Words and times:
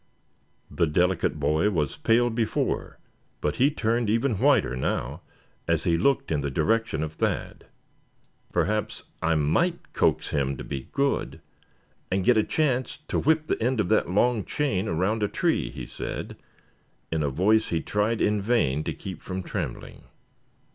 The 0.71 0.87
delicate 0.87 1.39
boy 1.39 1.69
was 1.69 1.95
pale 1.95 2.31
before, 2.31 2.97
but 3.39 3.57
he 3.57 3.69
turned 3.69 4.09
even 4.09 4.39
whiter 4.39 4.75
now, 4.75 5.21
as 5.67 5.83
he 5.83 5.95
looked 5.95 6.31
in 6.31 6.41
the 6.41 6.49
direction 6.49 7.03
of 7.03 7.13
Thad. 7.13 7.67
"Perhaps 8.51 9.03
I 9.21 9.35
might 9.35 9.93
coax 9.93 10.31
him 10.31 10.57
to 10.57 10.63
be 10.63 10.87
good; 10.91 11.39
and 12.09 12.25
get 12.25 12.35
a 12.35 12.43
chance 12.43 12.97
to 13.09 13.19
whip 13.19 13.45
the 13.45 13.61
end 13.61 13.79
of 13.79 13.89
that 13.89 14.09
long 14.09 14.43
chain 14.43 14.87
around 14.87 15.21
a 15.21 15.27
tree," 15.27 15.69
he 15.69 15.85
said, 15.85 16.35
in 17.11 17.21
a 17.21 17.29
voice 17.29 17.69
he 17.69 17.79
tried 17.83 18.21
in 18.21 18.41
vain 18.41 18.83
to 18.85 18.93
keep 18.95 19.21
from 19.21 19.43
trembling. 19.43 20.05